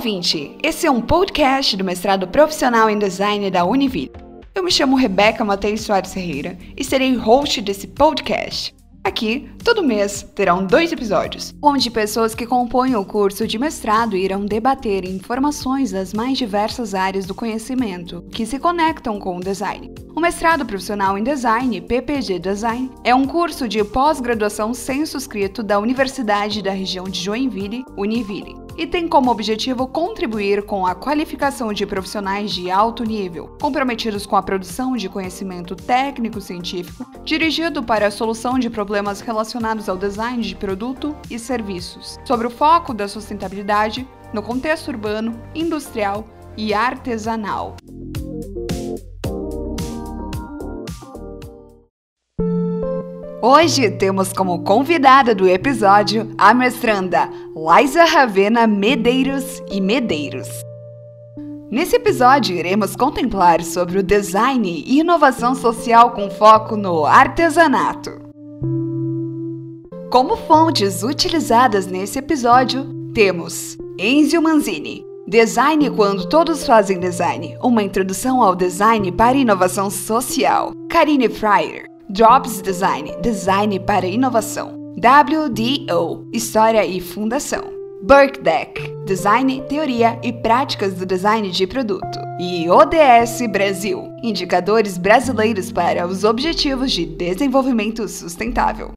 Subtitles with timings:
[0.00, 0.56] ouvinte!
[0.62, 4.10] Esse é um podcast do mestrado profissional em design da Univille.
[4.54, 8.74] Eu me chamo Rebeca Matheus Soares Ferreira e serei host desse podcast.
[9.04, 14.46] Aqui, todo mês, terão dois episódios, onde pessoas que compõem o curso de mestrado irão
[14.46, 19.92] debater informações das mais diversas áreas do conhecimento que se conectam com o design.
[20.16, 26.62] O mestrado profissional em design, PPG Design, é um curso de pós-graduação censo-escrito da Universidade
[26.62, 32.50] da região de Joinville, Univille e tem como objetivo contribuir com a qualificação de profissionais
[32.50, 38.70] de alto nível, comprometidos com a produção de conhecimento técnico-científico, dirigido para a solução de
[38.70, 44.88] problemas relacionados ao design de produto e serviços, sobre o foco da sustentabilidade no contexto
[44.88, 46.24] urbano, industrial
[46.56, 47.76] e artesanal.
[53.52, 60.46] Hoje temos como convidada do episódio a mestranda Liza Ravena Medeiros e Medeiros.
[61.68, 68.12] Nesse episódio, iremos contemplar sobre o design e inovação social com foco no artesanato.
[70.12, 78.42] Como fontes utilizadas nesse episódio, temos Enzio Manzini, Design quando todos fazem design, uma introdução
[78.42, 80.72] ao design para inovação social.
[80.88, 84.92] Karine Fryer, Jobs Design, Design para Inovação.
[84.96, 87.62] WDO, História e Fundação.
[88.02, 92.18] Burkdeck, Design, Teoria e Práticas do Design de Produto.
[92.40, 98.90] E ODS Brasil, Indicadores Brasileiros para os Objetivos de Desenvolvimento Sustentável.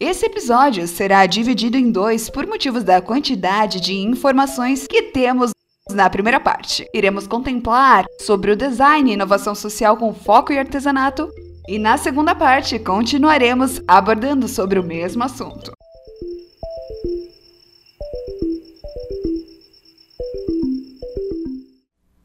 [0.00, 5.54] Esse episódio será dividido em dois por motivos da quantidade de informações que temos
[5.90, 11.28] na primeira parte, iremos contemplar sobre o design e inovação social com foco em artesanato,
[11.68, 15.72] e na segunda parte continuaremos abordando sobre o mesmo assunto.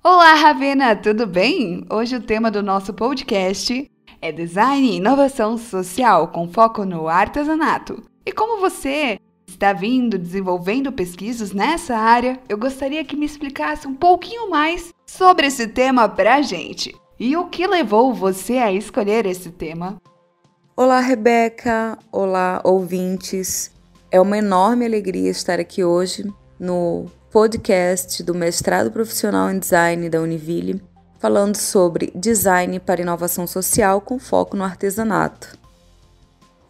[0.01, 1.85] Olá, Ravena, tudo bem?
[1.89, 8.03] Hoje o tema do nosso podcast é Design e Inovação Social com foco no artesanato.
[8.25, 9.19] E como você
[9.49, 15.47] está vindo desenvolvendo pesquisas nessa área, eu gostaria que me explicasse um pouquinho mais sobre
[15.47, 16.95] esse tema para a gente.
[17.19, 19.97] E o que levou você a escolher esse tema?
[20.75, 21.97] Olá, Rebeca.
[22.11, 23.71] Olá, ouvintes.
[24.09, 26.25] É uma enorme alegria estar aqui hoje
[26.57, 30.81] no podcast do Mestrado Profissional em Design da Univille,
[31.19, 35.58] falando sobre design para inovação social com foco no artesanato.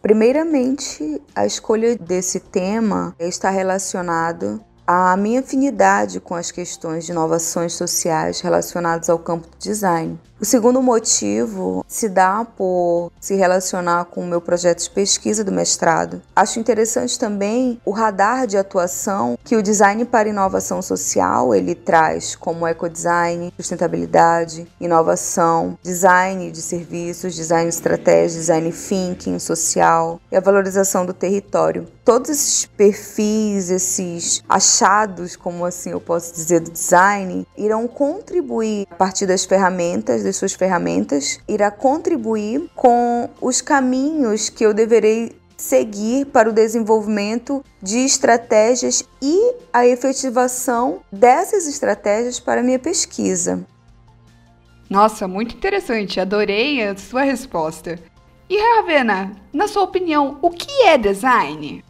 [0.02, 7.74] Primeiramente, a escolha desse tema está relacionado à minha afinidade com as questões de inovações
[7.74, 10.18] sociais relacionadas ao campo do design.
[10.40, 15.52] O segundo motivo se dá por se relacionar com o meu projeto de pesquisa do
[15.52, 16.22] mestrado.
[16.34, 22.34] Acho interessante também o radar de atuação que o design para inovação social ele traz,
[22.34, 30.40] como ecodesign, sustentabilidade, inovação, design de serviços, design de estratégia, design thinking social e a
[30.40, 31.86] valorização do território.
[32.02, 38.94] Todos esses perfis, esses achados, como assim eu posso dizer, do design, irão contribuir a
[38.94, 46.26] partir das ferramentas das suas ferramentas, irá contribuir com os caminhos que eu deverei seguir
[46.26, 53.66] para o desenvolvimento de estratégias e a efetivação dessas estratégias para a minha pesquisa.
[54.88, 57.98] Nossa, muito interessante, adorei a sua resposta.
[58.48, 61.84] E Ravena, na sua opinião, o que é design?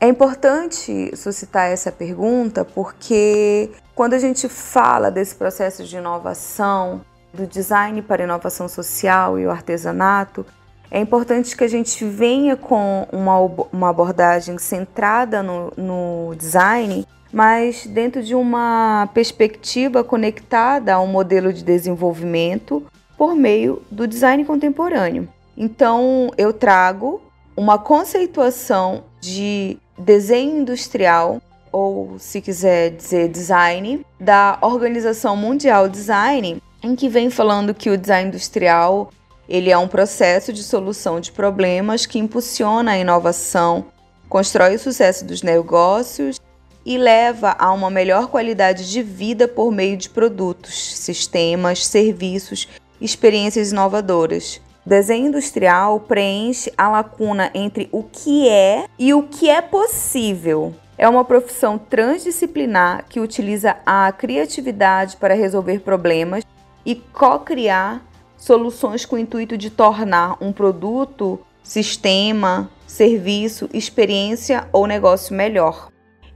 [0.00, 7.46] É importante suscitar essa pergunta porque quando a gente fala desse processo de inovação, do
[7.46, 10.44] design para inovação social e o artesanato,
[10.90, 13.38] é importante que a gente venha com uma,
[13.72, 21.52] uma abordagem centrada no, no design, mas dentro de uma perspectiva conectada a um modelo
[21.52, 22.84] de desenvolvimento
[23.16, 25.28] por meio do design contemporâneo.
[25.56, 27.20] Então, eu trago
[27.56, 31.40] uma conceituação de desenho industrial,
[31.70, 37.98] ou se quiser dizer design, da Organização Mundial Design, em que vem falando que o
[37.98, 39.10] design industrial
[39.48, 43.86] ele é um processo de solução de problemas que impulsiona a inovação,
[44.28, 46.40] constrói o sucesso dos negócios
[46.86, 52.68] e leva a uma melhor qualidade de vida por meio de produtos, sistemas, serviços,
[53.00, 54.60] experiências inovadoras.
[54.86, 60.72] Desenho industrial preenche a lacuna entre o que é e o que é possível.
[60.96, 66.44] É uma profissão transdisciplinar que utiliza a criatividade para resolver problemas
[66.84, 68.04] e co-criar
[68.36, 75.88] soluções com o intuito de tornar um produto sistema, serviço, experiência ou negócio melhor.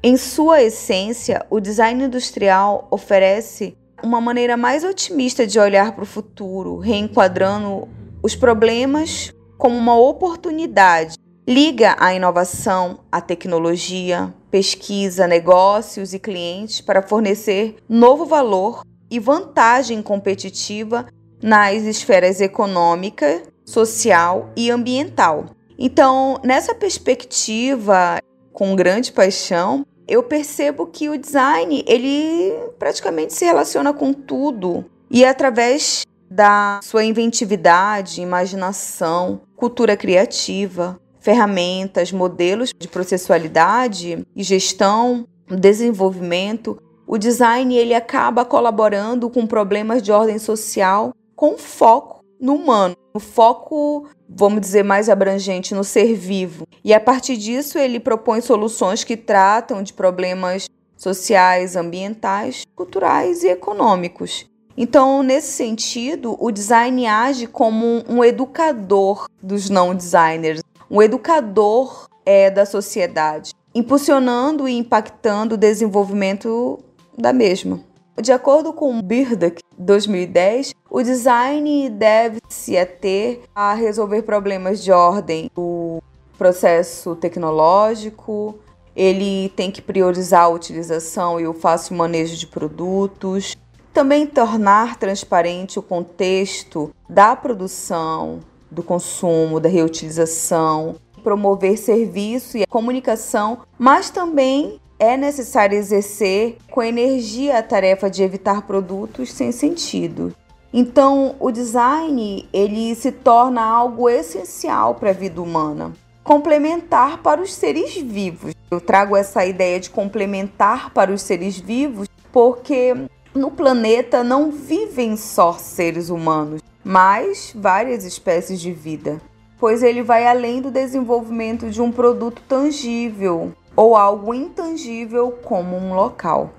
[0.02, 6.06] Em sua essência, o design industrial oferece uma maneira mais otimista de olhar para o
[6.06, 7.88] futuro, reenquadrando
[8.22, 11.16] os problemas como uma oportunidade.
[11.48, 18.82] Liga a inovação, a tecnologia, pesquisa, negócios e clientes para fornecer novo valor
[19.14, 21.06] e vantagem competitiva
[21.40, 25.46] nas esferas econômica, social e ambiental.
[25.78, 28.18] Então, nessa perspectiva,
[28.52, 35.24] com grande paixão, eu percebo que o design, ele praticamente se relaciona com tudo e
[35.24, 47.18] através da sua inventividade, imaginação, cultura criativa, ferramentas, modelos de processualidade e gestão, desenvolvimento, o
[47.18, 54.06] design ele acaba colaborando com problemas de ordem social com foco no humano, no foco,
[54.28, 56.66] vamos dizer, mais abrangente no ser vivo.
[56.84, 60.66] E a partir disso, ele propõe soluções que tratam de problemas
[60.96, 64.46] sociais, ambientais, culturais e econômicos.
[64.76, 70.60] Então, nesse sentido, o design age como um educador dos não designers,
[70.90, 76.80] um educador é, da sociedade, impulsionando e impactando o desenvolvimento
[77.16, 77.80] da mesma.
[78.20, 86.00] De acordo com Birdak 2010, o design deve-se ater a resolver problemas de ordem do
[86.38, 88.56] processo tecnológico,
[88.94, 93.56] ele tem que priorizar a utilização e o fácil manejo de produtos,
[93.92, 98.40] também tornar transparente o contexto da produção,
[98.70, 107.58] do consumo, da reutilização, promover serviço e comunicação, mas também é necessário exercer com energia
[107.58, 110.34] a tarefa de evitar produtos sem sentido.
[110.72, 115.92] Então, o design ele se torna algo essencial para a vida humana,
[116.24, 118.54] complementar para os seres vivos.
[118.70, 122.96] Eu trago essa ideia de complementar para os seres vivos porque
[123.32, 129.20] no planeta não vivem só seres humanos, mas várias espécies de vida,
[129.60, 135.94] pois ele vai além do desenvolvimento de um produto tangível, ou algo intangível como um
[135.94, 136.52] local.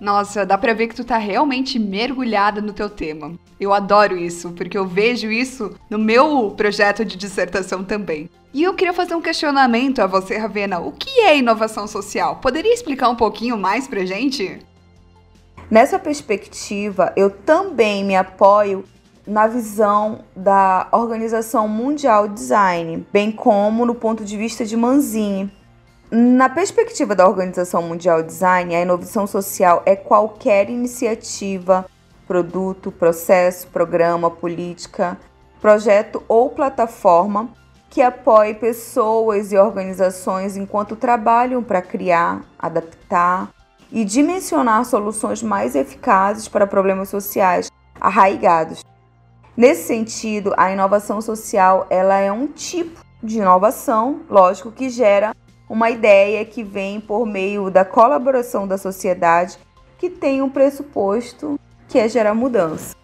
[0.00, 3.38] Nossa, dá pra ver que tu tá realmente mergulhada no teu tema.
[3.58, 8.28] Eu adoro isso, porque eu vejo isso no meu projeto de dissertação também.
[8.52, 10.78] E eu queria fazer um questionamento a você, Ravena.
[10.78, 12.36] O que é inovação social?
[12.36, 14.58] Poderia explicar um pouquinho mais pra gente?
[15.70, 18.84] Nessa perspectiva, eu também me apoio
[19.26, 25.50] na visão da Organização Mundial de Design, bem como no ponto de vista de Manzini,
[26.10, 31.86] na perspectiva da Organização Mundial de Design, a inovação social é qualquer iniciativa,
[32.26, 35.18] produto, processo, programa, política,
[35.60, 37.48] projeto ou plataforma
[37.88, 43.50] que apoie pessoas e organizações enquanto trabalham para criar, adaptar
[43.90, 47.70] e dimensionar soluções mais eficazes para problemas sociais
[48.00, 48.84] arraigados.
[49.56, 55.33] Nesse sentido, a inovação social ela é um tipo de inovação, lógico, que gera
[55.68, 59.58] uma ideia que vem por meio da colaboração da sociedade
[59.98, 61.58] que tem um pressuposto
[61.88, 62.94] que é gerar mudança.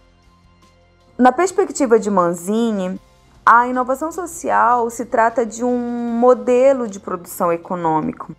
[1.16, 3.00] Na perspectiva de Manzini,
[3.44, 5.78] a inovação social se trata de um
[6.18, 8.34] modelo de produção econômico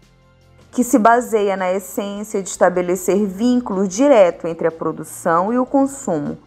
[0.72, 6.38] que se baseia na essência de estabelecer vínculos direto entre a produção e o consumo,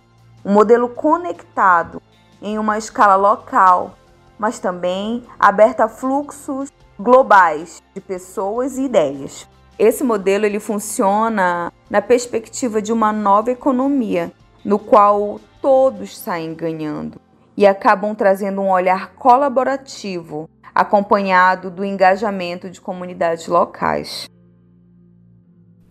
[0.44, 2.00] um modelo conectado
[2.40, 3.94] em uma escala local,
[4.38, 9.48] mas também aberto a fluxos globais de pessoas e ideias.
[9.78, 14.32] Esse modelo ele funciona na perspectiva de uma nova economia,
[14.64, 17.20] no qual todos saem ganhando
[17.56, 24.28] e acabam trazendo um olhar colaborativo, acompanhado do engajamento de comunidades locais.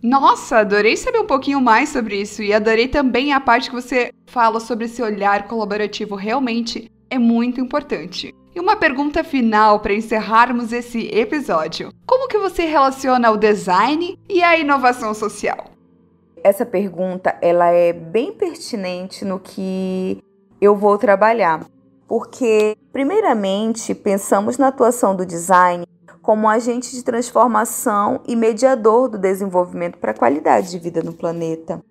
[0.02, 4.12] Nossa, adorei saber um pouquinho mais sobre isso e adorei também a parte que você
[4.26, 6.14] fala sobre esse olhar colaborativo.
[6.14, 8.34] Realmente é muito importante.
[8.54, 11.92] E uma pergunta final para encerrarmos esse episódio.
[12.06, 15.72] Como que você relaciona o design e a inovação social?
[16.42, 20.22] Essa pergunta, ela é bem pertinente no que
[20.60, 21.66] eu vou trabalhar,
[22.06, 25.84] porque primeiramente pensamos na atuação do design
[26.22, 31.82] como agente de transformação e mediador do desenvolvimento para a qualidade de vida no planeta.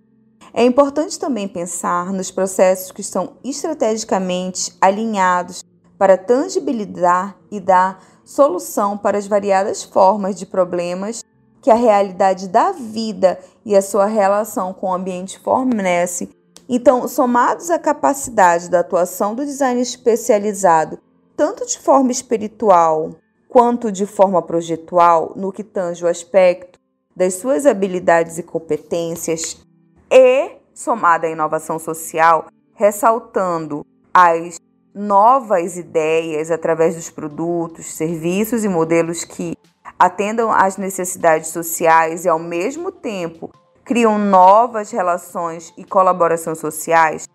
[0.53, 5.61] É importante também pensar nos processos que estão estrategicamente alinhados
[6.03, 11.23] para tangibilizar e dar solução para as variadas formas de problemas
[11.61, 16.29] que a realidade da vida e a sua relação com o ambiente fornece.
[16.67, 20.99] Então, somados à capacidade da atuação do design especializado
[21.37, 23.11] tanto de forma espiritual
[23.47, 26.77] quanto de forma projetual, no que tange o aspecto
[27.15, 29.65] das suas habilidades e competências,
[30.11, 34.59] e somada à inovação social, ressaltando as
[34.93, 39.57] novas ideias através dos produtos, serviços e modelos que
[39.97, 43.51] atendam às necessidades sociais e, ao mesmo tempo,
[43.83, 47.27] criam novas relações e colaborações sociais,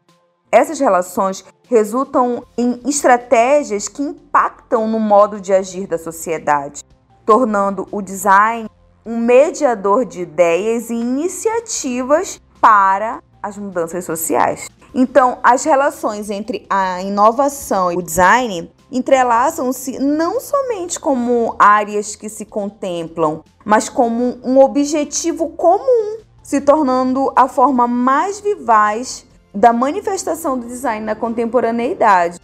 [0.50, 6.82] essas relações resultam em estratégias que impactam no modo de agir da sociedade,
[7.26, 8.68] tornando o design
[9.04, 14.68] um mediador de ideias e iniciativas para as mudanças sociais.
[14.94, 22.28] Então, as relações entre a inovação e o design entrelaçam-se não somente como áreas que
[22.28, 30.58] se contemplam, mas como um objetivo comum, se tornando a forma mais vivaz da manifestação
[30.58, 32.38] do design na contemporaneidade.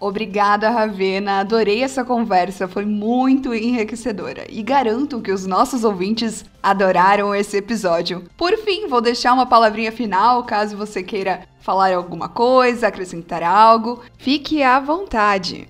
[0.00, 1.40] Obrigada, Ravena.
[1.40, 8.24] Adorei essa conversa, foi muito enriquecedora e garanto que os nossos ouvintes adoraram esse episódio.
[8.34, 14.00] Por fim, vou deixar uma palavrinha final caso você queira falar alguma coisa, acrescentar algo.
[14.18, 15.68] Fique à vontade.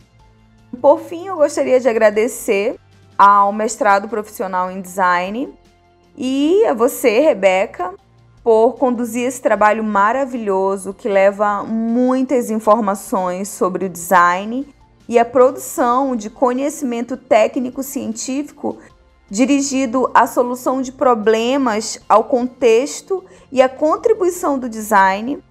[0.80, 2.78] Por fim, eu gostaria de agradecer
[3.18, 5.52] ao mestrado profissional em design
[6.16, 7.94] e a você, Rebeca,
[8.42, 14.66] por conduzir esse trabalho maravilhoso que leva muitas informações sobre o design
[15.08, 18.78] e a produção de conhecimento técnico-científico
[19.28, 25.42] dirigido à solução de problemas, ao contexto e à contribuição do design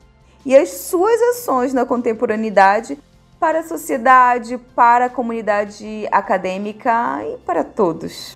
[0.46, 2.98] e as suas ações na contemporaneidade
[3.40, 8.36] para a sociedade, para a comunidade acadêmica e para todos.